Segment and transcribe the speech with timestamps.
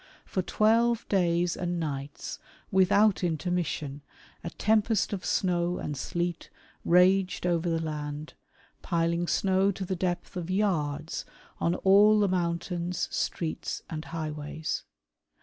[0.33, 2.39] "For twelve days and nights
[2.71, 4.01] without intermission,
[4.43, 6.49] a tempest of *' snow and sleet
[6.83, 8.33] raged over the land,
[8.81, 11.23] piling snow to the depth" of yards
[11.59, 14.85] on all the mountains, streets, and highways.